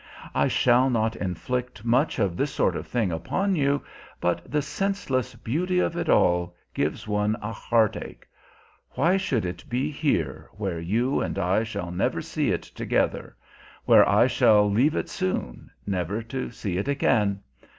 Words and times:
I 0.33 0.47
shall 0.47 0.89
not 0.89 1.15
inflict 1.15 1.85
much 1.85 2.17
of 2.17 2.35
this 2.35 2.51
sort 2.51 2.75
of 2.75 2.87
thing 2.87 3.11
upon 3.11 3.55
you; 3.55 3.83
but 4.19 4.49
the 4.51 4.63
senseless 4.63 5.35
beauty 5.35 5.77
of 5.77 5.95
it 5.95 6.09
all 6.09 6.55
gives 6.73 7.07
one 7.07 7.37
a 7.39 7.51
heartache. 7.51 8.25
Why 8.95 9.15
should 9.17 9.45
it 9.45 9.63
be 9.69 9.91
here, 9.91 10.49
where 10.53 10.79
you 10.79 11.21
and 11.21 11.37
I 11.37 11.61
shall 11.61 11.91
never 11.91 12.19
see 12.19 12.49
it 12.49 12.63
together 12.63 13.35
where 13.85 14.09
I 14.09 14.25
shall 14.25 14.67
leave 14.67 14.95
it 14.95 15.07
soon, 15.07 15.69
never 15.85 16.23
to 16.23 16.49
see 16.49 16.79
it 16.79 16.87
again? 16.87 17.41